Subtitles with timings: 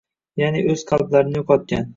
[0.43, 1.89] Ya’ni o‘z qalblarini yo‘qotgan